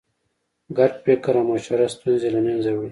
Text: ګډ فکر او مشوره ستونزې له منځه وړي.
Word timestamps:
ګډ 0.77 0.91
فکر 1.03 1.33
او 1.39 1.45
مشوره 1.49 1.87
ستونزې 1.95 2.29
له 2.35 2.39
منځه 2.45 2.69
وړي. 2.71 2.79